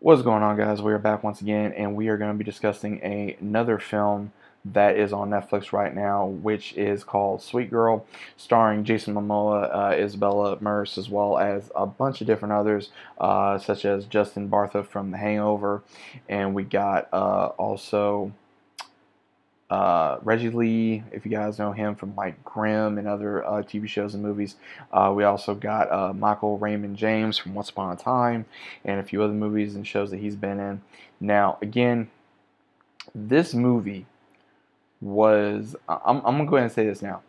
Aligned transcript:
What's 0.00 0.22
going 0.22 0.44
on, 0.44 0.56
guys? 0.56 0.80
We 0.80 0.92
are 0.92 0.98
back 1.00 1.24
once 1.24 1.40
again, 1.40 1.72
and 1.72 1.96
we 1.96 2.06
are 2.06 2.16
going 2.16 2.30
to 2.30 2.38
be 2.38 2.44
discussing 2.44 3.00
a, 3.02 3.36
another 3.40 3.80
film 3.80 4.30
that 4.64 4.96
is 4.96 5.12
on 5.12 5.30
Netflix 5.30 5.72
right 5.72 5.92
now, 5.92 6.26
which 6.26 6.72
is 6.74 7.02
called 7.02 7.42
Sweet 7.42 7.68
Girl, 7.68 8.06
starring 8.36 8.84
Jason 8.84 9.14
Momoa, 9.14 9.68
uh, 9.74 9.90
Isabela 9.94 10.60
Merced, 10.60 10.98
as 10.98 11.08
well 11.08 11.36
as 11.36 11.72
a 11.74 11.84
bunch 11.84 12.20
of 12.20 12.28
different 12.28 12.52
others, 12.52 12.90
uh, 13.20 13.58
such 13.58 13.84
as 13.84 14.04
Justin 14.04 14.48
Bartha 14.48 14.86
from 14.86 15.10
The 15.10 15.18
Hangover, 15.18 15.82
and 16.28 16.54
we 16.54 16.62
got 16.62 17.08
uh, 17.12 17.46
also 17.58 18.32
uh, 19.70 20.18
Reggie 20.22 20.50
Lee, 20.50 21.02
if 21.12 21.26
you 21.26 21.30
guys 21.30 21.58
know 21.58 21.72
him 21.72 21.94
from 21.94 22.14
like 22.16 22.42
Grimm 22.44 22.96
and 22.96 23.06
other 23.06 23.44
uh, 23.44 23.62
TV 23.62 23.86
shows 23.86 24.14
and 24.14 24.22
movies. 24.22 24.56
Uh, 24.92 25.12
we 25.14 25.24
also 25.24 25.54
got 25.54 25.92
uh, 25.92 26.12
Michael 26.12 26.58
Raymond 26.58 26.96
James 26.96 27.36
from 27.36 27.54
Once 27.54 27.68
Upon 27.68 27.92
a 27.92 27.96
Time 27.96 28.46
and 28.84 28.98
a 28.98 29.02
few 29.02 29.22
other 29.22 29.34
movies 29.34 29.74
and 29.74 29.86
shows 29.86 30.10
that 30.10 30.20
he's 30.20 30.36
been 30.36 30.58
in. 30.58 30.80
Now, 31.20 31.58
again, 31.60 32.10
this 33.14 33.52
movie 33.52 34.06
was. 35.00 35.76
I'm, 35.88 36.16
I'm 36.24 36.36
going 36.36 36.46
to 36.46 36.50
go 36.50 36.56
ahead 36.56 36.66
and 36.66 36.74
say 36.74 36.86
this 36.86 37.02
now. 37.02 37.22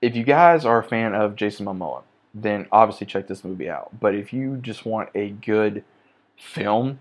If 0.00 0.16
you 0.16 0.24
guys 0.24 0.64
are 0.64 0.78
a 0.78 0.84
fan 0.84 1.14
of 1.14 1.36
Jason 1.36 1.66
Momoa, 1.66 2.02
then 2.34 2.66
obviously 2.72 3.06
check 3.06 3.28
this 3.28 3.44
movie 3.44 3.68
out. 3.68 3.90
But 4.00 4.14
if 4.14 4.32
you 4.32 4.56
just 4.56 4.86
want 4.86 5.10
a 5.14 5.30
good 5.30 5.84
film 6.36 6.98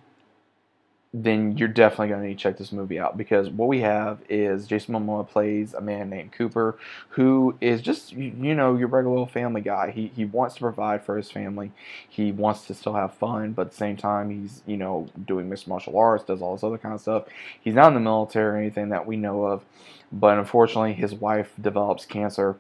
then 1.13 1.57
you're 1.57 1.67
definitely 1.67 2.07
going 2.07 2.21
to 2.21 2.27
need 2.27 2.37
to 2.37 2.39
check 2.39 2.57
this 2.57 2.71
movie 2.71 2.97
out 2.97 3.17
because 3.17 3.49
what 3.49 3.67
we 3.67 3.81
have 3.81 4.19
is 4.29 4.65
Jason 4.65 4.95
Momoa 4.95 5.27
plays 5.27 5.73
a 5.73 5.81
man 5.81 6.09
named 6.09 6.31
Cooper 6.31 6.77
who 7.09 7.57
is 7.59 7.81
just 7.81 8.13
you 8.13 8.55
know 8.55 8.77
your 8.77 8.87
regular 8.87 9.17
old 9.17 9.31
family 9.31 9.59
guy. 9.59 9.91
He 9.91 10.07
he 10.15 10.23
wants 10.23 10.55
to 10.55 10.61
provide 10.61 11.03
for 11.03 11.17
his 11.17 11.29
family. 11.29 11.71
He 12.07 12.31
wants 12.31 12.65
to 12.67 12.73
still 12.73 12.93
have 12.93 13.13
fun, 13.15 13.51
but 13.51 13.63
at 13.63 13.71
the 13.71 13.77
same 13.77 13.97
time 13.97 14.29
he's 14.29 14.63
you 14.65 14.77
know 14.77 15.09
doing 15.25 15.49
mixed 15.49 15.67
martial 15.67 15.97
arts, 15.97 16.23
does 16.23 16.41
all 16.41 16.55
this 16.55 16.63
other 16.63 16.77
kind 16.77 16.95
of 16.95 17.01
stuff. 17.01 17.25
He's 17.59 17.75
not 17.75 17.89
in 17.89 17.93
the 17.93 17.99
military 17.99 18.55
or 18.55 18.57
anything 18.57 18.89
that 18.89 19.05
we 19.05 19.17
know 19.17 19.43
of, 19.43 19.65
but 20.13 20.37
unfortunately 20.37 20.93
his 20.93 21.13
wife 21.13 21.51
develops 21.59 22.05
cancer, 22.05 22.55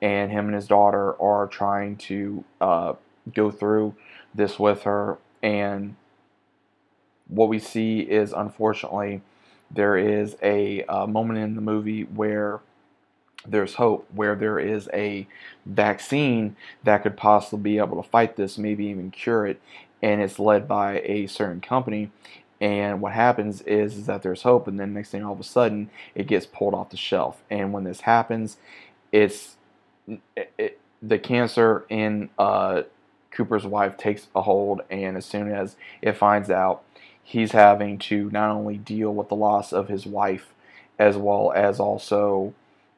and 0.00 0.30
him 0.30 0.46
and 0.46 0.54
his 0.54 0.66
daughter 0.66 1.20
are 1.20 1.46
trying 1.48 1.96
to 1.96 2.44
uh, 2.62 2.94
go 3.34 3.50
through 3.50 3.94
this 4.34 4.58
with 4.58 4.84
her 4.84 5.18
and 5.42 5.96
what 7.30 7.48
we 7.48 7.58
see 7.58 8.00
is 8.00 8.32
unfortunately 8.32 9.22
there 9.70 9.96
is 9.96 10.36
a, 10.42 10.84
a 10.88 11.06
moment 11.06 11.38
in 11.38 11.54
the 11.54 11.60
movie 11.60 12.02
where 12.02 12.60
there's 13.46 13.74
hope, 13.74 14.06
where 14.14 14.34
there 14.34 14.58
is 14.58 14.88
a 14.92 15.26
vaccine 15.64 16.56
that 16.84 17.02
could 17.02 17.16
possibly 17.16 17.72
be 17.72 17.78
able 17.78 18.02
to 18.02 18.08
fight 18.08 18.36
this, 18.36 18.58
maybe 18.58 18.84
even 18.86 19.10
cure 19.10 19.46
it, 19.46 19.60
and 20.02 20.20
it's 20.20 20.38
led 20.38 20.68
by 20.68 21.00
a 21.04 21.26
certain 21.26 21.60
company. 21.60 22.10
And 22.60 23.00
what 23.00 23.12
happens 23.12 23.62
is, 23.62 23.96
is 23.96 24.06
that 24.06 24.22
there's 24.22 24.42
hope, 24.42 24.68
and 24.68 24.78
then 24.78 24.92
next 24.92 25.10
thing 25.10 25.24
all 25.24 25.32
of 25.32 25.40
a 25.40 25.44
sudden 25.44 25.88
it 26.14 26.26
gets 26.26 26.44
pulled 26.44 26.74
off 26.74 26.90
the 26.90 26.96
shelf. 26.98 27.42
And 27.48 27.72
when 27.72 27.84
this 27.84 28.02
happens, 28.02 28.58
it's 29.12 29.56
it, 30.36 30.52
it, 30.58 30.80
the 31.00 31.18
cancer 31.18 31.86
in 31.88 32.28
uh, 32.38 32.82
Cooper's 33.30 33.64
wife 33.64 33.96
takes 33.96 34.26
a 34.34 34.42
hold, 34.42 34.82
and 34.90 35.16
as 35.16 35.24
soon 35.24 35.50
as 35.50 35.76
it 36.02 36.12
finds 36.18 36.50
out, 36.50 36.82
he's 37.30 37.52
having 37.52 37.96
to 37.96 38.28
not 38.32 38.50
only 38.50 38.76
deal 38.76 39.14
with 39.14 39.28
the 39.28 39.36
loss 39.36 39.72
of 39.72 39.86
his 39.86 40.04
wife 40.04 40.52
as 40.98 41.16
well 41.16 41.52
as 41.54 41.78
also 41.78 42.52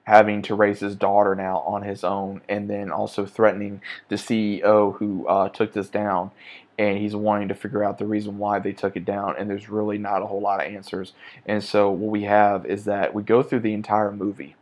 having 0.04 0.40
to 0.40 0.54
raise 0.54 0.80
his 0.80 0.96
daughter 0.96 1.34
now 1.34 1.58
on 1.58 1.82
his 1.82 2.02
own 2.02 2.40
and 2.48 2.70
then 2.70 2.90
also 2.90 3.26
threatening 3.26 3.82
the 4.08 4.16
CEO 4.16 4.96
who 4.96 5.26
uh, 5.26 5.50
took 5.50 5.74
this 5.74 5.90
down. 5.90 6.30
And 6.78 6.96
he's 6.96 7.14
wanting 7.14 7.48
to 7.48 7.54
figure 7.54 7.84
out 7.84 7.98
the 7.98 8.06
reason 8.06 8.38
why 8.38 8.58
they 8.58 8.72
took 8.72 8.96
it 8.96 9.04
down 9.04 9.34
and 9.38 9.50
there's 9.50 9.68
really 9.68 9.98
not 9.98 10.22
a 10.22 10.26
whole 10.26 10.40
lot 10.40 10.64
of 10.64 10.72
answers. 10.72 11.12
And 11.44 11.62
so 11.62 11.90
what 11.90 12.10
we 12.10 12.22
have 12.22 12.64
is 12.64 12.86
that 12.86 13.12
we 13.12 13.22
go 13.22 13.42
through 13.42 13.60
the 13.60 13.74
entire 13.74 14.10
movie 14.10 14.56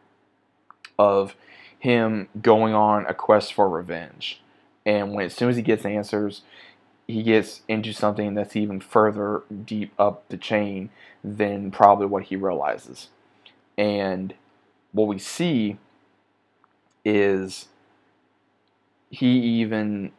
of 0.99 1.37
him 1.79 2.29
going 2.43 2.75
on 2.75 3.07
a 3.07 3.15
quest 3.15 3.55
for 3.55 3.69
revenge. 3.69 4.43
And 4.85 5.13
when 5.13 5.27
as 5.27 5.35
soon 5.35 5.49
as 5.49 5.55
he 5.55 5.63
gets 5.63 5.85
answers 5.85 6.43
he 7.11 7.23
gets 7.23 7.63
into 7.69 7.93
something 7.93 8.35
that's 8.35 8.57
even 8.57 8.81
further 8.81 9.43
deep 9.65 9.93
up 9.99 10.29
the 10.29 10.37
chain 10.37 10.91
than 11.23 11.71
probably 11.71 12.07
what 12.07 12.25
he 12.25 12.37
realizes. 12.37 13.09
And 13.77 14.35
what 14.93 15.09
we 15.09 15.19
see 15.19 15.79
is 17.05 17.69
he 19.11 19.39
even 19.61 20.13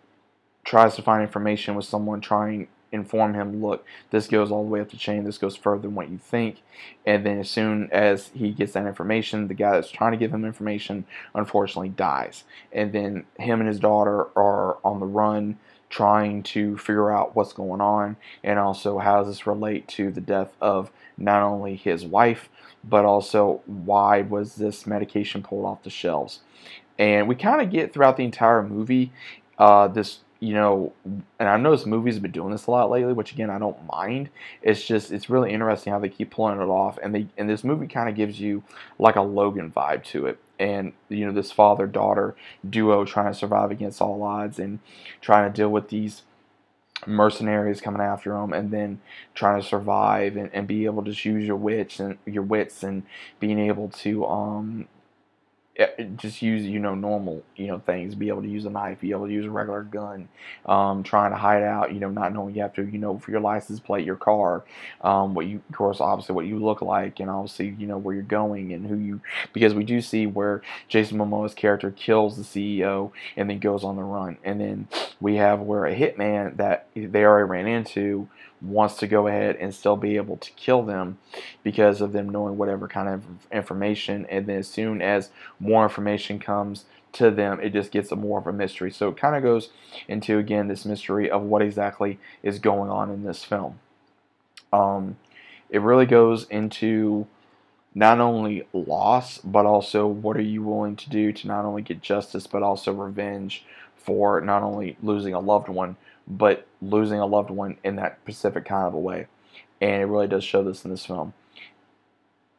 tries 0.63 0.96
to 0.96 1.02
find 1.02 1.22
information 1.22 1.75
with 1.75 1.85
someone 1.85 2.22
trying 2.22 2.66
to 2.66 2.72
inform 2.91 3.34
him 3.34 3.62
look 3.62 3.85
this 4.09 4.28
goes 4.28 4.52
all 4.52 4.63
the 4.63 4.69
way 4.69 4.81
up 4.81 4.91
the 4.91 4.97
chain. 4.97 5.23
This 5.23 5.38
goes 5.38 5.56
further 5.56 5.84
than 5.84 5.96
what 5.96 6.09
you 6.09 6.18
think. 6.18 6.58
And 7.06 7.25
then 7.25 7.40
as 7.40 7.50
soon 7.50 7.90
as 7.90 8.31
he 8.34 8.52
gets 8.52 8.73
that 8.73 8.85
information 8.85 9.47
the 9.47 9.53
guy 9.53 9.72
that's 9.72 9.90
trying 9.90 10.12
to 10.12 10.18
give 10.18 10.34
him 10.34 10.44
information 10.44 11.06
unfortunately 11.34 11.90
dies. 11.90 12.44
And 12.73 12.91
then 12.91 13.25
him 13.38 13.62
and 13.62 13.68
his 13.69 13.79
daughter 13.79 14.28
are 14.35 14.78
on 14.84 15.00
the 15.00 15.06
run 15.06 15.58
trying 15.91 16.41
to 16.41 16.78
figure 16.78 17.12
out 17.12 17.35
what's 17.35 17.53
going 17.53 17.81
on 17.81 18.16
and 18.44 18.57
also 18.57 18.97
how 18.97 19.19
does 19.19 19.28
this 19.28 19.46
relate 19.46 19.88
to 19.88 20.09
the 20.09 20.22
death 20.22 20.56
of 20.59 20.90
not 21.18 21.44
only 21.44 21.75
his 21.75 22.06
wife 22.06 22.50
but 22.84 23.06
also 23.06 23.62
why 23.68 24.22
was 24.22 24.56
this 24.56 24.88
medication 24.88 25.44
pulled 25.44 25.66
off 25.66 25.84
the 25.84 25.90
shelves 25.90 26.40
and 26.97 27.28
we 27.28 27.35
kind 27.35 27.62
of 27.62 27.69
get 27.69 27.94
throughout 27.94 28.18
the 28.18 28.24
entire 28.24 28.63
movie 28.63 29.12
uh, 29.59 29.88
this 29.88 30.19
you 30.41 30.56
know, 30.56 30.91
and 31.06 31.47
I 31.47 31.56
know 31.57 31.69
this 31.69 31.85
movies 31.85 32.16
have 32.16 32.23
been 32.23 32.31
doing 32.31 32.52
this 32.52 32.66
a 32.66 32.72
lot 32.72 32.90
lately, 32.90 33.13
which 33.13 33.31
again 33.31 33.52
I 33.52 33.59
don't 33.59 33.78
mind. 33.85 34.29
It's 34.63 34.84
just 34.84 35.12
it's 35.12 35.29
really 35.29 35.53
interesting 35.53 35.94
how 35.94 36.00
they 36.00 36.09
keep 36.09 36.31
pulling 36.31 36.59
it 36.59 36.63
off, 36.63 36.97
and 36.97 37.13
they 37.13 37.28
and 37.38 37.47
this 37.47 37.63
movie 37.63 37.85
kind 37.85 38.09
of 38.09 38.16
gives 38.16 38.41
you 38.41 38.63
like 38.97 39.16
a 39.16 39.22
Logan 39.22 39.72
vibe 39.72 40.03
to 40.06 40.25
it, 40.25 40.40
and 40.61 40.94
you 41.09 41.25
know 41.25 41.33
this 41.33 41.51
father 41.51 41.88
daughter 41.88 42.35
duo 42.69 43.05
trying 43.05 43.33
to 43.33 43.38
survive 43.38 43.72
against 43.72 44.01
all 44.01 44.23
odds 44.23 44.59
and 44.59 44.79
trying 45.22 45.51
to 45.51 45.55
deal 45.55 45.69
with 45.69 45.89
these 45.89 46.23
mercenaries 47.07 47.81
coming 47.81 48.01
after 48.01 48.31
them 48.33 48.53
and 48.53 48.72
then 48.72 49.01
trying 49.33 49.61
to 49.61 49.67
survive 49.67 50.38
and, 50.38 50.51
and 50.53 50.67
be 50.67 50.85
able 50.85 51.03
to 51.03 51.09
use 51.11 51.45
your 51.45 51.55
wits 51.55 51.99
and 51.99 52.17
your 52.25 52.44
wits 52.44 52.83
and 52.83 53.03
being 53.39 53.59
able 53.59 53.89
to 53.89 54.25
um 54.27 54.88
just 56.17 56.41
use 56.41 56.65
you 56.65 56.79
know 56.79 56.95
normal 56.95 57.43
you 57.55 57.67
know 57.67 57.79
things 57.79 58.15
be 58.15 58.27
able 58.29 58.41
to 58.41 58.49
use 58.49 58.65
a 58.65 58.69
knife 58.69 58.99
be 59.01 59.11
able 59.11 59.27
to 59.27 59.33
use 59.33 59.45
a 59.45 59.49
regular 59.49 59.83
gun 59.83 60.27
um, 60.65 61.03
trying 61.03 61.31
to 61.31 61.37
hide 61.37 61.63
out 61.63 61.93
you 61.93 61.99
know 61.99 62.09
not 62.09 62.33
knowing 62.33 62.55
you 62.55 62.61
have 62.61 62.73
to 62.73 62.83
you 62.85 62.97
know 62.97 63.17
for 63.17 63.31
your 63.31 63.41
license 63.41 63.79
plate 63.79 64.05
your 64.05 64.15
car 64.15 64.63
um, 65.01 65.33
what 65.33 65.45
you 65.45 65.61
of 65.69 65.75
course 65.75 66.01
obviously 66.01 66.35
what 66.35 66.45
you 66.45 66.59
look 66.59 66.81
like 66.81 67.19
and 67.19 67.29
obviously 67.29 67.75
you 67.77 67.87
know 67.87 67.97
where 67.97 68.15
you're 68.15 68.23
going 68.23 68.73
and 68.73 68.87
who 68.87 68.97
you 68.97 69.21
because 69.53 69.73
we 69.73 69.83
do 69.83 70.01
see 70.01 70.25
where 70.25 70.61
Jason 70.87 71.17
Momoa's 71.17 71.53
character 71.53 71.91
kills 71.91 72.37
the 72.37 72.43
CEO 72.43 73.11
and 73.35 73.49
then 73.49 73.59
goes 73.59 73.83
on 73.83 73.95
the 73.95 74.03
run. 74.03 74.37
And 74.43 74.59
then 74.59 74.87
we 75.19 75.35
have 75.35 75.59
where 75.59 75.85
a 75.85 75.95
hitman 75.95 76.57
that 76.57 76.87
they 76.95 77.23
already 77.23 77.49
ran 77.49 77.67
into 77.67 78.27
wants 78.61 78.95
to 78.97 79.07
go 79.07 79.27
ahead 79.27 79.55
and 79.57 79.73
still 79.73 79.97
be 79.97 80.17
able 80.17 80.38
to 80.38 80.51
kill 80.51 80.83
them 80.83 81.17
because 81.63 81.99
of 81.99 82.11
them 82.11 82.29
knowing 82.29 82.57
whatever 82.57 82.88
kind 82.88 83.09
of 83.09 83.23
information. 83.51 84.25
And 84.29 84.45
then 84.45 84.59
as 84.59 84.67
soon 84.67 85.01
as 85.01 85.29
more 85.59 85.83
information 85.83 86.39
comes 86.39 86.85
to 87.13 87.29
them 87.29 87.59
it 87.59 87.73
just 87.73 87.91
gets 87.91 88.11
a 88.11 88.16
more 88.16 88.39
of 88.39 88.47
a 88.47 88.53
mystery. 88.53 88.91
So 88.91 89.09
it 89.09 89.17
kind 89.17 89.35
of 89.35 89.44
goes 89.44 89.69
into 90.07 90.38
again 90.38 90.67
this 90.67 90.85
mystery 90.85 91.29
of 91.29 91.41
what 91.41 91.61
exactly 91.61 92.19
is 92.44 92.59
going 92.59 92.89
on 92.89 93.09
in 93.09 93.23
this 93.23 93.44
film. 93.44 93.79
Um, 94.72 95.17
it 95.69 95.81
really 95.81 96.05
goes 96.05 96.45
into 96.45 97.28
not 97.93 98.19
only 98.19 98.66
loss 98.72 99.39
but 99.39 99.66
also 99.66 100.07
what 100.07 100.38
are 100.38 100.41
you 100.41 100.63
willing 100.63 100.95
to 100.95 101.09
do 101.09 101.33
to 101.33 101.47
not 101.47 101.66
only 101.66 101.81
get 101.81 102.01
justice 102.01 102.47
but 102.47 102.63
also 102.63 102.93
revenge 102.93 103.66
for 103.97 104.39
not 104.39 104.63
only 104.63 104.95
losing 105.03 105.33
a 105.33 105.39
loved 105.39 105.67
one 105.67 105.97
but 106.27 106.67
losing 106.81 107.19
a 107.19 107.25
loved 107.25 107.49
one 107.49 107.77
in 107.83 107.95
that 107.97 108.19
specific 108.23 108.66
kind 108.66 108.87
of 108.87 108.93
a 108.93 108.99
way. 108.99 109.28
And 109.79 110.01
it 110.01 110.05
really 110.05 110.28
does 110.28 110.43
show 110.43 110.63
this 110.63 110.85
in 110.85 110.91
this 110.91 111.05
film. 111.05 111.34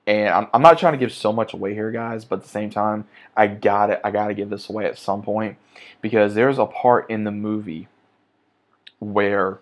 And 0.07 0.29
I'm, 0.29 0.49
I'm 0.53 0.63
not 0.63 0.79
trying 0.79 0.95
to 0.95 0.99
give 0.99 1.13
so 1.13 1.33
much 1.33 1.55
away 1.55 1.75
here, 1.75 1.93
guys, 1.93 2.25
but 2.25 2.41
at 2.41 2.43
the 2.43 2.49
same 2.49 2.71
time, 2.71 3.07
I 3.37 3.47
got 3.47 3.91
it. 3.91 4.01
I 4.03 4.11
got 4.11 4.29
to 4.29 4.35
give 4.35 4.51
this 4.51 4.69
away 4.69 4.87
at 4.87 4.99
some 4.99 5.23
point 5.23 5.57
because 6.01 6.35
there's 6.35 6.59
a 6.59 6.67
part 6.67 7.09
in 7.09 7.25
the 7.25 7.31
movie 7.31 7.87
where 8.99 9.61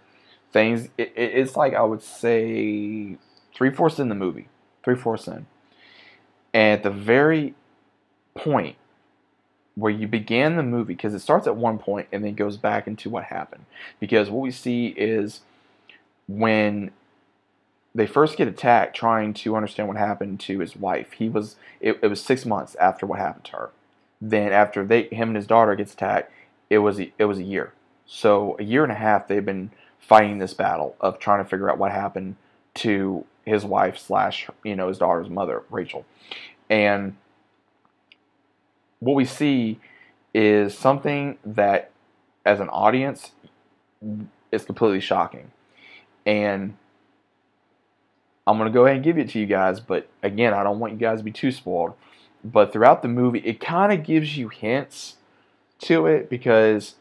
things. 0.53 0.89
It, 0.97 1.13
it's 1.15 1.57
like 1.57 1.75
I 1.75 1.83
would 1.83 2.03
say 2.03 3.19
three 3.55 3.71
fourths 3.71 3.99
in 3.99 4.09
the 4.09 4.15
movie, 4.15 4.49
three 4.83 4.97
fourths 4.97 5.27
in, 5.27 5.47
and 6.55 6.79
at 6.79 6.83
the 6.83 6.91
very 6.91 7.55
point 8.35 8.77
where 9.75 9.93
you 9.93 10.07
began 10.07 10.57
the 10.57 10.63
movie 10.63 10.95
because 10.95 11.15
it 11.15 11.21
starts 11.21 11.47
at 11.47 11.57
one 11.57 11.79
point 11.79 12.09
and 12.13 12.25
then 12.25 12.35
goes 12.35 12.57
back 12.57 12.87
into 12.87 13.09
what 13.09 13.25
happened. 13.25 13.65
Because 13.99 14.29
what 14.29 14.43
we 14.43 14.51
see 14.51 14.89
is 14.89 15.41
when 16.29 16.91
they 17.95 18.07
first 18.07 18.37
get 18.37 18.49
attacked, 18.49 18.95
trying 18.95 19.35
to 19.35 19.57
understand 19.57 19.89
what 19.89 19.97
happened 19.97 20.39
to 20.41 20.61
his 20.61 20.77
wife. 20.77 21.13
He 21.13 21.29
was 21.29 21.57
it, 21.81 21.99
it 22.03 22.07
was 22.07 22.23
six 22.23 22.47
months 22.47 22.77
after 22.77 23.07
what 23.07 23.19
happened 23.19 23.45
to 23.47 23.53
her. 23.53 23.71
Then 24.21 24.53
after 24.53 24.85
they 24.85 25.05
him 25.05 25.31
and 25.31 25.37
his 25.37 25.47
daughter 25.47 25.75
gets 25.75 25.93
attacked, 25.93 26.33
it 26.69 26.79
was 26.79 27.01
it 27.01 27.25
was 27.25 27.39
a 27.39 27.45
year. 27.45 27.73
So 28.07 28.57
a 28.59 28.63
year 28.63 28.83
and 28.83 28.93
a 28.93 28.97
half 28.97 29.29
they've 29.29 29.45
been 29.45 29.71
fighting 29.99 30.39
this 30.39 30.55
battle 30.55 30.97
of 31.01 31.19
trying 31.19 31.43
to 31.43 31.49
figure 31.49 31.71
out 31.71 31.79
what 31.79 31.93
happened 31.93 32.37
to 32.75 33.25
his 33.45 33.65
wife 33.65 33.99
slash 33.99 34.49
you 34.63 34.77
know 34.77 34.89
his 34.89 34.99
daughter's 34.99 35.29
mother, 35.29 35.65
Rachel, 35.71 36.05
and 36.69 37.17
what 39.01 39.15
we 39.15 39.25
see 39.25 39.81
is 40.33 40.77
something 40.77 41.39
that, 41.45 41.91
as 42.47 42.61
an 42.61 42.69
audience, 42.69 43.33
is 44.53 44.65
completely 44.65 45.01
shocking, 45.01 45.51
and 46.25 46.77
I'm 48.47 48.59
gonna 48.59 48.71
go 48.71 48.85
ahead 48.85 48.97
and 48.97 49.05
give 49.05 49.19
it 49.19 49.31
to 49.31 49.39
you 49.39 49.47
guys, 49.47 49.81
but 49.81 50.09
again, 50.23 50.55
I 50.55 50.63
don't 50.63 50.79
want 50.79 50.93
you 50.93 50.99
guys 50.99 51.19
to 51.19 51.25
be 51.25 51.33
too 51.33 51.53
spoiled. 51.53 51.95
But 52.43 52.73
throughout 52.73 53.03
the 53.03 53.09
movie, 53.09 53.41
it 53.41 53.61
kind 53.61 53.93
of 53.93 54.03
gives 54.03 54.37
you 54.37 54.49
hints 54.49 55.17
to 55.81 56.07
it 56.07 56.31
because 56.31 56.95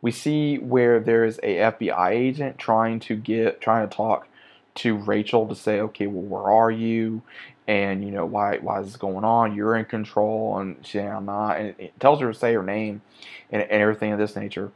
we 0.00 0.10
see 0.10 0.58
where 0.58 1.00
there's 1.00 1.38
a 1.38 1.56
FBI 1.56 2.10
agent 2.10 2.58
trying 2.58 3.00
to 3.00 3.16
get 3.16 3.60
trying 3.60 3.88
to 3.88 3.94
talk 3.94 4.28
to 4.76 4.96
Rachel 4.96 5.46
to 5.46 5.54
say, 5.54 5.80
okay, 5.80 6.06
well, 6.06 6.22
where 6.22 6.52
are 6.52 6.70
you? 6.70 7.22
And 7.68 8.04
you 8.04 8.12
know 8.12 8.24
why 8.24 8.58
why 8.58 8.80
is 8.80 8.86
this 8.86 8.96
going 8.96 9.24
on? 9.24 9.54
You're 9.54 9.76
in 9.76 9.86
control, 9.86 10.58
and 10.58 10.86
she 10.86 11.00
I'm 11.00 11.26
not. 11.26 11.58
And 11.58 11.74
it 11.78 11.98
tells 11.98 12.20
her 12.20 12.32
to 12.32 12.38
say 12.38 12.54
her 12.54 12.62
name 12.62 13.02
and, 13.50 13.62
and 13.62 13.82
everything 13.82 14.12
of 14.12 14.18
this 14.18 14.36
nature. 14.36 14.70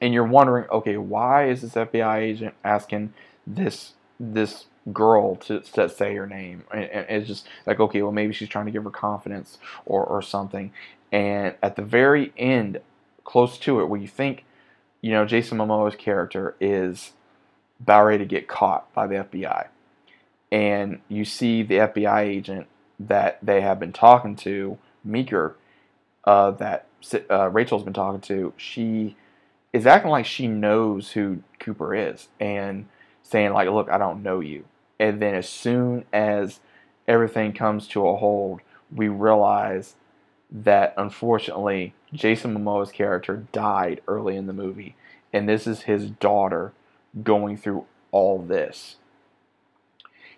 And 0.00 0.12
you're 0.12 0.24
wondering, 0.24 0.68
okay, 0.70 0.96
why 0.98 1.48
is 1.48 1.62
this 1.62 1.72
FBI 1.72 2.18
agent 2.18 2.54
asking 2.62 3.14
this 3.46 3.92
this 4.20 4.66
girl 4.92 5.36
to, 5.36 5.60
to 5.60 5.88
say 5.88 6.14
her 6.14 6.26
name. 6.26 6.64
And, 6.72 6.84
and, 6.84 7.06
it's 7.08 7.28
just 7.28 7.46
like, 7.66 7.80
okay, 7.80 8.02
well, 8.02 8.12
maybe 8.12 8.32
she's 8.32 8.48
trying 8.48 8.66
to 8.66 8.72
give 8.72 8.84
her 8.84 8.90
confidence 8.90 9.58
or, 9.86 10.04
or 10.04 10.22
something. 10.22 10.72
And 11.12 11.54
at 11.62 11.76
the 11.76 11.82
very 11.82 12.32
end, 12.36 12.80
close 13.24 13.58
to 13.58 13.80
it, 13.80 13.86
where 13.86 14.00
you 14.00 14.08
think, 14.08 14.44
you 15.00 15.12
know, 15.12 15.24
Jason 15.24 15.58
Momoa's 15.58 15.96
character 15.96 16.56
is 16.60 17.12
about 17.80 18.04
ready 18.04 18.18
to 18.18 18.28
get 18.28 18.48
caught 18.48 18.92
by 18.94 19.06
the 19.06 19.16
FBI. 19.16 19.68
And 20.52 21.00
you 21.08 21.24
see 21.24 21.62
the 21.62 21.78
FBI 21.78 22.20
agent 22.20 22.66
that 23.00 23.38
they 23.42 23.60
have 23.60 23.80
been 23.80 23.92
talking 23.92 24.36
to, 24.36 24.78
Meeker, 25.04 25.56
uh, 26.24 26.52
that 26.52 26.86
uh, 27.30 27.50
Rachel's 27.50 27.82
been 27.82 27.92
talking 27.92 28.20
to, 28.22 28.52
she 28.56 29.16
is 29.72 29.86
acting 29.86 30.10
like 30.10 30.24
she 30.24 30.46
knows 30.46 31.12
who 31.12 31.42
Cooper 31.58 31.94
is 31.94 32.28
and 32.38 32.86
saying 33.22 33.52
like, 33.52 33.68
"Look, 33.68 33.90
I 33.90 33.98
don't 33.98 34.22
know 34.22 34.40
you." 34.40 34.64
And 34.98 35.20
then 35.20 35.34
as 35.34 35.48
soon 35.48 36.04
as 36.12 36.60
everything 37.08 37.52
comes 37.52 37.88
to 37.88 38.06
a 38.06 38.16
hold, 38.16 38.60
we 38.94 39.08
realize 39.08 39.96
that 40.50 40.94
unfortunately 40.96 41.94
Jason 42.12 42.54
Momoa's 42.54 42.92
character 42.92 43.44
died 43.50 44.00
early 44.06 44.36
in 44.36 44.46
the 44.46 44.52
movie, 44.52 44.94
and 45.32 45.48
this 45.48 45.66
is 45.66 45.82
his 45.82 46.08
daughter 46.10 46.72
going 47.22 47.56
through 47.56 47.86
all 48.12 48.40
this. 48.40 48.96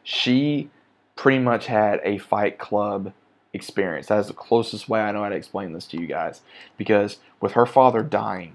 She 0.09 0.71
pretty 1.17 1.41
much 1.41 1.67
had 1.67 2.01
a 2.05 2.19
fight 2.19 2.59
club 2.59 3.13
experience. 3.53 4.07
That 4.07 4.21
is 4.21 4.29
the 4.29 4.35
closest 4.35 4.89
way 4.89 5.01
I 5.01 5.11
know 5.11 5.25
how 5.25 5.31
to 5.31 5.35
explain 5.35 5.73
this 5.73 5.89
to 5.89 6.01
you 6.01 6.07
guys. 6.07 6.43
Because 6.77 7.19
with 7.41 7.53
her 7.53 7.67
father 7.67 8.05
dying, 8.05 8.53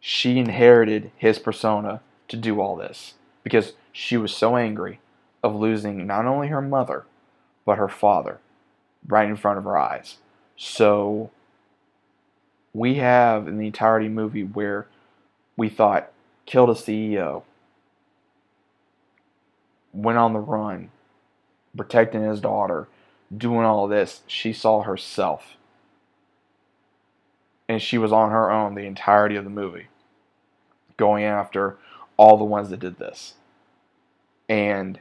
she 0.00 0.36
inherited 0.36 1.12
his 1.16 1.38
persona 1.38 2.00
to 2.26 2.36
do 2.36 2.60
all 2.60 2.74
this. 2.74 3.14
Because 3.44 3.74
she 3.92 4.16
was 4.16 4.34
so 4.34 4.56
angry 4.56 4.98
of 5.44 5.54
losing 5.54 6.08
not 6.08 6.26
only 6.26 6.48
her 6.48 6.60
mother, 6.60 7.04
but 7.64 7.78
her 7.78 7.88
father 7.88 8.40
right 9.06 9.28
in 9.28 9.36
front 9.36 9.58
of 9.58 9.64
her 9.64 9.78
eyes. 9.78 10.16
So 10.56 11.30
we 12.72 12.96
have 12.96 13.46
in 13.46 13.58
the 13.58 13.68
entirety 13.68 14.08
movie 14.08 14.42
where 14.42 14.88
we 15.56 15.68
thought 15.68 16.10
killed 16.46 16.70
a 16.70 16.74
CEO, 16.74 17.44
went 19.94 20.18
on 20.18 20.32
the 20.32 20.40
run, 20.40 20.90
protecting 21.76 22.22
his 22.22 22.40
daughter, 22.40 22.88
doing 23.36 23.64
all 23.64 23.86
this. 23.88 24.22
She 24.26 24.52
saw 24.52 24.82
herself. 24.82 25.56
And 27.68 27.80
she 27.80 27.96
was 27.96 28.12
on 28.12 28.30
her 28.30 28.50
own 28.50 28.74
the 28.74 28.86
entirety 28.86 29.36
of 29.36 29.44
the 29.44 29.50
movie, 29.50 29.86
going 30.96 31.24
after 31.24 31.78
all 32.16 32.36
the 32.36 32.44
ones 32.44 32.70
that 32.70 32.80
did 32.80 32.98
this. 32.98 33.34
And 34.48 35.00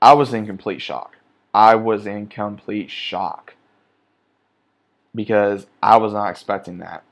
I 0.00 0.12
was 0.12 0.32
in 0.32 0.46
complete 0.46 0.80
shock. 0.80 1.16
I 1.52 1.74
was 1.74 2.06
in 2.06 2.26
complete 2.26 2.90
shock 2.90 3.54
because 5.14 5.66
I 5.82 5.96
was 5.96 6.12
not 6.12 6.30
expecting 6.30 6.78
that. 6.78 7.02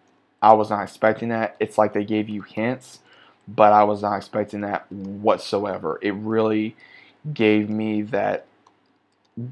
I 0.40 0.52
was 0.54 0.70
not 0.70 0.82
expecting 0.82 1.28
that. 1.28 1.56
It's 1.60 1.78
like 1.78 1.92
they 1.92 2.04
gave 2.04 2.28
you 2.28 2.42
hints, 2.42 3.00
but 3.48 3.72
I 3.72 3.84
was 3.84 4.02
not 4.02 4.16
expecting 4.16 4.62
that 4.62 4.90
whatsoever. 4.90 5.98
It 6.02 6.14
really 6.14 6.76
gave 7.32 7.68
me 7.68 8.02
that, 8.02 8.46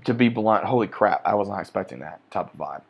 to 0.04 0.14
be 0.14 0.28
blunt, 0.28 0.64
holy 0.64 0.86
crap, 0.86 1.22
I 1.24 1.34
was 1.34 1.48
not 1.48 1.60
expecting 1.60 2.00
that 2.00 2.20
type 2.30 2.52
of 2.52 2.58
vibe. 2.58 2.82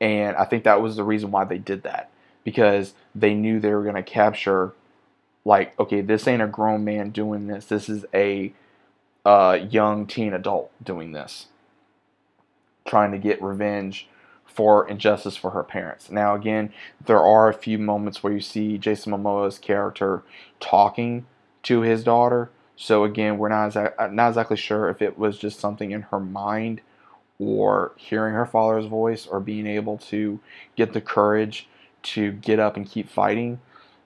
And 0.00 0.36
I 0.36 0.44
think 0.44 0.64
that 0.64 0.82
was 0.82 0.96
the 0.96 1.04
reason 1.04 1.30
why 1.30 1.44
they 1.44 1.58
did 1.58 1.84
that 1.84 2.10
because 2.44 2.94
they 3.14 3.34
knew 3.34 3.60
they 3.60 3.72
were 3.72 3.82
going 3.82 3.94
to 3.94 4.02
capture, 4.02 4.72
like, 5.44 5.78
okay, 5.78 6.00
this 6.00 6.26
ain't 6.26 6.42
a 6.42 6.46
grown 6.48 6.84
man 6.84 7.10
doing 7.10 7.46
this. 7.46 7.66
This 7.66 7.88
is 7.88 8.04
a 8.12 8.52
uh, 9.24 9.58
young 9.70 10.06
teen 10.06 10.32
adult 10.32 10.72
doing 10.82 11.12
this, 11.12 11.46
trying 12.84 13.12
to 13.12 13.18
get 13.18 13.40
revenge 13.40 14.08
for 14.54 14.88
injustice 14.88 15.36
for 15.36 15.50
her 15.50 15.62
parents. 15.62 16.10
Now, 16.10 16.34
again, 16.34 16.72
there 17.06 17.20
are 17.20 17.48
a 17.48 17.54
few 17.54 17.78
moments 17.78 18.22
where 18.22 18.32
you 18.32 18.40
see 18.40 18.78
Jason 18.78 19.12
Momoa's 19.12 19.58
character 19.58 20.22
talking 20.60 21.26
to 21.64 21.80
his 21.80 22.04
daughter. 22.04 22.50
So 22.76 23.04
again, 23.04 23.38
we're 23.38 23.48
not 23.48 23.72
exa- 23.72 24.12
not 24.12 24.28
exactly 24.28 24.56
sure 24.56 24.88
if 24.88 25.00
it 25.00 25.18
was 25.18 25.38
just 25.38 25.60
something 25.60 25.90
in 25.90 26.02
her 26.02 26.20
mind 26.20 26.80
or 27.38 27.92
hearing 27.96 28.34
her 28.34 28.46
father's 28.46 28.86
voice 28.86 29.26
or 29.26 29.40
being 29.40 29.66
able 29.66 29.98
to 29.98 30.40
get 30.76 30.92
the 30.92 31.00
courage 31.00 31.68
to 32.02 32.32
get 32.32 32.58
up 32.58 32.76
and 32.76 32.88
keep 32.88 33.08
fighting. 33.08 33.60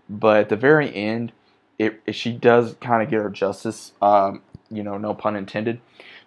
But 0.09 0.37
at 0.39 0.49
the 0.49 0.57
very 0.57 0.95
end, 0.95 1.33
it, 1.79 2.01
it 2.07 2.13
she 2.15 2.33
does 2.33 2.77
kind 2.81 3.03
of 3.03 3.11
get 3.11 3.21
her 3.23 3.31
justice. 3.31 3.93
Um, 4.01 4.43
you 4.71 4.83
know, 4.83 4.99
no 4.99 5.15
pun 5.15 5.37
intended, 5.37 5.81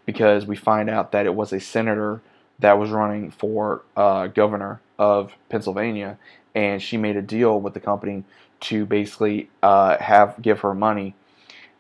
because 0.06 0.45
we 0.45 0.56
find 0.56 0.89
out 0.89 1.12
that 1.12 1.25
it 1.25 1.36
was 1.36 1.54
a 1.54 1.60
senator 1.60 2.21
that 2.60 2.78
was 2.78 2.90
running 2.90 3.32
for 3.32 3.84
uh, 3.96 4.28
governor 4.28 4.82
of 4.98 5.34
Pennsylvania, 5.50 6.18
and 6.54 6.82
she 6.82 6.98
made 6.98 7.16
a 7.16 7.22
deal 7.22 7.60
with 7.60 7.74
the 7.74 7.80
company 7.80 8.24
to 8.62 8.86
basically 8.86 9.50
uh, 9.64 9.98
have 9.98 10.42
give 10.42 10.60
her 10.60 10.74
money, 10.74 11.16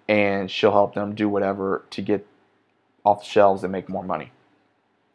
and 0.07 0.49
she'll 0.49 0.71
help 0.71 0.95
them 0.95 1.13
do 1.15 1.27
whatever 1.27 1.83
to 1.89 2.01
get 2.01 2.25
off 3.03 3.23
the 3.23 3.29
shelves 3.29 3.63
and 3.63 3.71
make 3.71 3.89
more 3.89 4.03
money, 4.03 4.31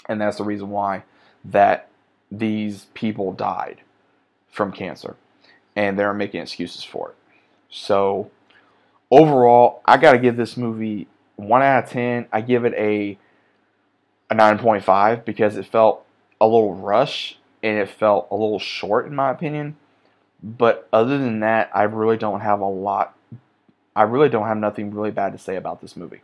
and 0.09 0.21
that's 0.21 0.37
the 0.37 0.45
reason 0.45 0.71
why 0.71 1.03
that 1.45 1.88
these 2.31 2.87
people 2.95 3.33
died 3.33 3.81
from 4.50 4.73
cancer, 4.73 5.17
and 5.77 5.99
they're 5.99 6.15
making 6.15 6.41
excuses 6.43 6.85
for 6.85 7.11
it. 7.11 7.17
So 7.71 8.31
overall, 9.11 9.81
I 9.85 9.97
got 9.97 10.12
to 10.12 10.19
give 10.19 10.37
this 10.37 10.57
movie 10.57 11.07
one 11.37 11.62
out 11.62 11.85
of 11.85 11.91
ten, 11.91 12.27
I 12.33 12.41
give 12.41 12.65
it 12.65 12.75
a 12.75 13.19
a 14.31 14.35
nine 14.35 14.59
point 14.59 14.85
five 14.85 15.25
because 15.25 15.57
it 15.57 15.66
felt 15.66 16.04
a 16.40 16.47
little 16.47 16.75
rush 16.75 17.38
and 17.62 17.78
it 17.78 17.88
felt 17.88 18.28
a 18.31 18.35
little 18.35 18.59
short 18.59 19.07
in 19.07 19.14
my 19.14 19.31
opinion. 19.31 19.76
But 20.43 20.88
other 20.93 21.16
than 21.16 21.40
that, 21.40 21.71
I 21.75 21.85
really 21.85 22.16
don't 22.16 22.40
have 22.40 22.61
a 22.61 22.69
lot. 22.69 23.16
I 23.97 24.02
really 24.02 24.28
don't 24.28 24.47
have 24.47 24.59
nothing 24.59 24.93
really 24.93 25.11
bad 25.11 25.33
to 25.33 25.38
say 25.38 25.57
about 25.57 25.81
this 25.81 25.97
movie 25.97 26.21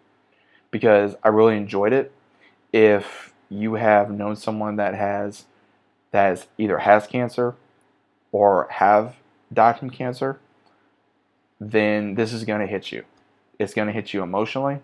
because 0.70 1.14
I 1.22 1.28
really 1.28 1.56
enjoyed 1.56 1.92
it. 1.92 2.12
If 2.72 3.32
you 3.48 3.74
have 3.74 4.10
known 4.10 4.36
someone 4.36 4.76
that 4.76 4.94
has 4.94 5.44
that 6.10 6.46
either 6.58 6.78
has 6.78 7.06
cancer 7.06 7.54
or 8.32 8.66
have 8.70 9.16
died 9.52 9.78
from 9.78 9.90
cancer, 9.90 10.38
then 11.60 12.14
this 12.14 12.32
is 12.32 12.44
going 12.44 12.60
to 12.60 12.66
hit 12.66 12.92
you. 12.92 13.04
It's 13.58 13.74
going 13.74 13.86
to 13.86 13.92
hit 13.92 14.12
you 14.12 14.22
emotionally 14.22 14.80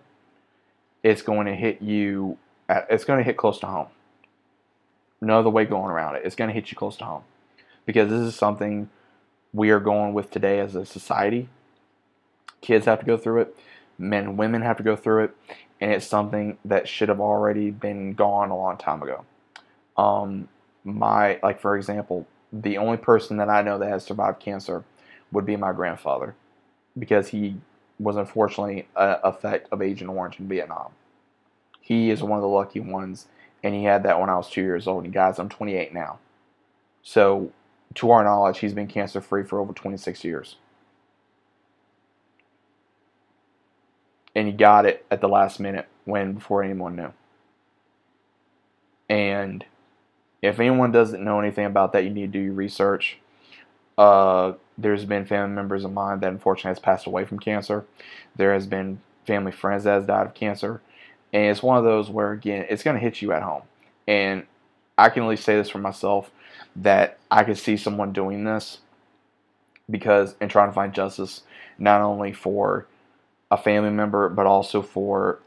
it's 1.06 1.22
going 1.22 1.46
to 1.46 1.54
hit 1.54 1.80
you, 1.80 2.36
it's 2.68 3.04
going 3.04 3.18
to 3.18 3.24
hit 3.24 3.36
close 3.36 3.58
to 3.60 3.66
home. 3.66 3.88
No 5.20 5.38
other 5.38 5.50
way 5.50 5.64
going 5.64 5.90
around 5.90 6.16
it. 6.16 6.22
It's 6.24 6.36
going 6.36 6.48
to 6.48 6.54
hit 6.54 6.70
you 6.70 6.76
close 6.76 6.96
to 6.98 7.04
home. 7.04 7.22
Because 7.84 8.10
this 8.10 8.20
is 8.20 8.34
something 8.34 8.90
we 9.52 9.70
are 9.70 9.80
going 9.80 10.12
with 10.12 10.30
today 10.30 10.58
as 10.60 10.74
a 10.74 10.84
society. 10.84 11.48
Kids 12.60 12.86
have 12.86 13.00
to 13.00 13.06
go 13.06 13.16
through 13.16 13.42
it, 13.42 13.56
men 13.98 14.24
and 14.24 14.38
women 14.38 14.62
have 14.62 14.76
to 14.76 14.82
go 14.82 14.96
through 14.96 15.24
it, 15.24 15.36
and 15.80 15.92
it's 15.92 16.06
something 16.06 16.58
that 16.64 16.88
should 16.88 17.08
have 17.08 17.20
already 17.20 17.70
been 17.70 18.14
gone 18.14 18.50
a 18.50 18.56
long 18.56 18.76
time 18.76 19.02
ago. 19.02 19.24
Um, 19.96 20.48
my, 20.84 21.38
like, 21.42 21.60
for 21.60 21.76
example, 21.76 22.26
the 22.52 22.78
only 22.78 22.96
person 22.96 23.36
that 23.36 23.48
I 23.48 23.62
know 23.62 23.78
that 23.78 23.88
has 23.88 24.04
survived 24.04 24.40
cancer 24.40 24.84
would 25.32 25.46
be 25.46 25.56
my 25.56 25.72
grandfather 25.72 26.34
because 26.98 27.28
he 27.28 27.56
was 27.98 28.16
unfortunately 28.16 28.86
a 28.94 29.20
effect 29.24 29.68
of 29.72 29.82
Agent 29.82 30.10
Orange 30.10 30.38
in 30.38 30.48
Vietnam. 30.48 30.92
He 31.86 32.10
is 32.10 32.22
one 32.22 32.38
of 32.38 32.42
the 32.42 32.48
lucky 32.48 32.80
ones, 32.80 33.26
and 33.62 33.74
he 33.74 33.84
had 33.84 34.02
that 34.02 34.20
when 34.20 34.28
I 34.28 34.36
was 34.36 34.50
two 34.50 34.62
years 34.62 34.86
old. 34.88 35.04
And 35.04 35.12
guys, 35.12 35.38
I'm 35.38 35.48
28 35.48 35.94
now. 35.94 36.18
So, 37.02 37.52
to 37.94 38.10
our 38.10 38.24
knowledge, 38.24 38.58
he's 38.58 38.74
been 38.74 38.88
cancer 38.88 39.20
free 39.20 39.44
for 39.44 39.60
over 39.60 39.72
26 39.72 40.24
years. 40.24 40.56
and 44.36 44.46
he 44.46 44.52
got 44.52 44.84
it 44.84 45.04
at 45.10 45.22
the 45.22 45.28
last 45.28 45.58
minute 45.58 45.88
when 46.04 46.34
before 46.34 46.62
anyone 46.62 46.94
knew. 46.94 47.10
And 49.08 49.64
if 50.42 50.60
anyone 50.60 50.92
doesn't 50.92 51.24
know 51.24 51.40
anything 51.40 51.64
about 51.64 51.94
that, 51.94 52.04
you 52.04 52.10
need 52.10 52.32
to 52.32 52.38
do 52.38 52.44
your 52.44 52.52
research. 52.52 53.16
Uh, 53.96 54.52
there's 54.76 55.06
been 55.06 55.24
family 55.24 55.54
members 55.56 55.84
of 55.84 55.92
mine 55.92 56.20
that 56.20 56.30
unfortunately 56.30 56.68
has 56.68 56.78
passed 56.78 57.06
away 57.06 57.24
from 57.24 57.38
cancer. 57.38 57.86
There 58.36 58.52
has 58.52 58.66
been 58.66 59.00
family 59.26 59.52
friends 59.52 59.84
that 59.84 59.92
has 59.92 60.06
died 60.06 60.26
of 60.26 60.34
cancer, 60.34 60.82
and 61.36 61.50
it's 61.50 61.62
one 61.62 61.76
of 61.76 61.84
those 61.84 62.08
where 62.08 62.32
again 62.32 62.64
it's 62.70 62.82
going 62.82 62.96
to 62.96 63.00
hit 63.00 63.20
you 63.20 63.30
at 63.30 63.42
home. 63.42 63.60
And 64.08 64.44
I 64.96 65.10
can 65.10 65.22
only 65.22 65.36
say 65.36 65.54
this 65.54 65.68
for 65.68 65.76
myself 65.76 66.30
that 66.76 67.18
I 67.30 67.44
could 67.44 67.58
see 67.58 67.76
someone 67.76 68.12
doing 68.12 68.44
this 68.44 68.78
because 69.90 70.34
and 70.40 70.50
trying 70.50 70.70
to 70.70 70.72
find 70.72 70.94
justice 70.94 71.42
not 71.78 72.00
only 72.00 72.32
for 72.32 72.86
a 73.50 73.58
family 73.58 73.90
member 73.90 74.30
but 74.30 74.46
also 74.46 74.80
for 74.80 75.40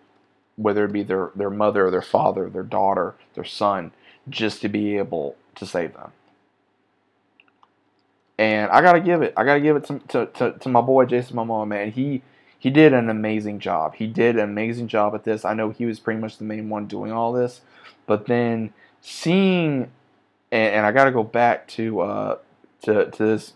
whether 0.57 0.85
it 0.85 0.93
be 0.93 1.01
their, 1.01 1.31
their 1.35 1.49
mother, 1.49 1.89
their 1.89 2.03
father, 2.03 2.49
their 2.49 2.61
daughter, 2.63 3.15
their 3.33 3.43
son, 3.43 3.91
just 4.29 4.61
to 4.61 4.69
be 4.69 4.95
able 4.97 5.35
to 5.55 5.65
save 5.65 5.93
them. 5.93 6.11
And 8.37 8.69
I 8.69 8.81
gotta 8.81 8.99
give 8.99 9.23
it, 9.23 9.33
I 9.35 9.43
gotta 9.43 9.59
give 9.59 9.75
it 9.75 9.85
to, 9.85 9.99
to, 10.09 10.25
to, 10.27 10.51
to 10.59 10.69
my 10.69 10.81
boy 10.81 11.05
Jason 11.05 11.35
Momoa, 11.35 11.67
man. 11.67 11.91
He 11.91 12.21
he 12.59 12.69
did 12.69 12.93
an 12.93 13.09
amazing 13.09 13.59
job. 13.59 13.95
He 13.95 14.05
did 14.05 14.35
an 14.35 14.43
amazing 14.43 14.89
job 14.89 15.15
at 15.15 15.23
this. 15.23 15.45
I 15.45 15.53
know 15.53 15.69
he 15.69 15.85
was 15.85 15.99
pretty 15.99 16.19
much 16.19 16.37
the 16.37 16.43
main 16.43 16.69
one 16.69 16.87
doing 16.87 17.11
all 17.11 17.31
this, 17.31 17.61
but 18.05 18.27
then 18.27 18.73
seeing, 19.01 19.89
and, 20.51 20.75
and 20.75 20.85
I 20.85 20.91
gotta 20.91 21.11
go 21.11 21.23
back 21.23 21.67
to 21.69 22.01
uh, 22.01 22.37
to 22.83 23.09
to 23.09 23.25
this 23.25 23.53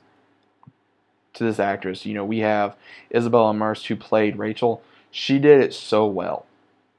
to 1.33 1.43
this 1.43 1.59
actress. 1.59 2.05
You 2.05 2.13
know, 2.13 2.25
we 2.25 2.39
have 2.39 2.77
Isabela 3.13 3.55
Merced 3.55 3.87
who 3.87 3.97
played 3.97 4.37
Rachel. 4.37 4.81
She 5.11 5.37
did 5.37 5.61
it 5.61 5.73
so 5.73 6.05
well. 6.05 6.45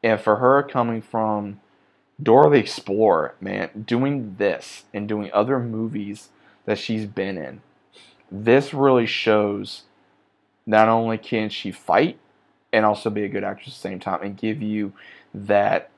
And 0.03 0.21
for 0.21 0.37
her 0.37 0.63
coming 0.63 1.01
from 1.01 1.61
Dora 2.23 2.51
the 2.51 2.59
Explorer, 2.59 3.35
man, 3.41 3.85
doing 3.87 4.37
this 4.39 4.85
and 4.93 5.09
doing 5.09 5.31
other 5.33 5.59
movies 5.59 6.29
that 6.67 6.79
she's 6.79 7.07
been 7.07 7.39
in, 7.39 7.63
this 8.31 8.75
really 8.75 9.07
shows 9.07 9.83
not 10.67 10.89
only 10.89 11.19
can 11.19 11.49
she 11.49 11.71
fight 11.71 12.19
and 12.73 12.85
also 12.85 13.11
be 13.11 13.25
a 13.25 13.29
good 13.29 13.45
actress 13.45 13.69
at 13.69 13.75
the 13.75 13.81
same 13.81 14.01
time 14.01 14.23
and 14.23 14.37
give 14.37 14.63
you 14.63 14.93
that 15.33 15.91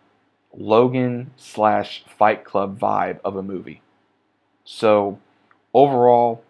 Logan 0.53 1.31
slash 1.37 2.05
Fight 2.19 2.45
Club 2.45 2.79
vibe 2.79 3.21
of 3.25 3.37
a 3.37 3.43
movie. 3.43 3.83
So 4.65 5.19
overall, 5.73 6.43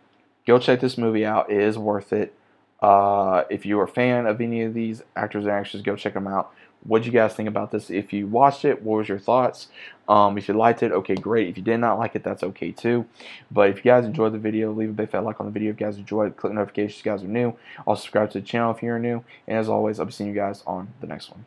go 0.47 0.59
check 0.59 0.81
this 0.81 0.97
movie 0.97 1.25
out. 1.27 1.51
It 1.51 1.61
is 1.61 1.77
worth 1.77 2.13
it. 2.13 2.35
Uh, 2.81 3.45
if 3.51 3.67
you're 3.67 3.85
a 3.85 3.89
fan 3.89 4.27
of 4.27 4.41
any 4.41 4.63
of 4.63 4.75
these 4.75 5.03
actors 5.17 5.45
and 5.45 5.53
actresses, 5.53 5.83
go 5.83 5.97
check 5.97 6.15
them 6.15 6.27
out. 6.27 6.53
What 6.85 7.05
you 7.05 7.13
guys 7.13 7.35
think 7.35 7.49
about 7.49 7.73
this? 7.73 7.91
If 7.91 8.13
you 8.13 8.27
watched 8.27 8.65
it, 8.65 8.83
what 8.83 8.99
was 8.99 9.09
your 9.09 9.19
thoughts? 9.19 9.69
Um, 10.09 10.39
if 10.39 10.47
you 10.47 10.55
liked 10.55 10.83
it, 10.83 10.93
okay, 10.93 11.17
great. 11.17 11.49
If 11.49 11.57
you 11.57 11.63
did 11.63 11.79
not 11.79 11.99
like 11.99 12.15
it, 12.15 12.23
that's 12.23 12.45
okay 12.45 12.71
too. 12.71 13.07
But 13.51 13.71
if 13.71 13.79
you 13.79 13.83
guys 13.83 14.05
enjoyed 14.05 14.33
the 14.33 14.39
video, 14.39 14.73
leave 14.73 14.91
a 14.91 14.93
big 14.93 15.11
fat 15.11 15.25
like 15.25 15.41
on 15.41 15.47
the 15.47 15.53
video. 15.53 15.73
If 15.73 15.81
you 15.81 15.87
guys 15.87 15.97
enjoyed, 15.97 16.37
click 16.37 16.53
notifications 16.53 17.01
if 17.01 17.07
you 17.07 17.13
guys 17.13 17.25
are 17.25 17.29
new. 17.29 17.57
Also 17.87 18.03
subscribe 18.03 18.31
to 18.31 18.41
the 18.41 18.47
channel 18.47 18.73
if 18.73 18.83
you're 18.83 18.99
new. 18.99 19.25
And 19.49 19.59
as 19.59 19.69
always, 19.69 19.99
I'll 19.99 20.07
be 20.07 20.13
seeing 20.13 20.31
you 20.31 20.37
guys 20.37 20.63
on 20.67 20.89
the 21.01 21.07
next 21.07 21.31
one. 21.31 21.45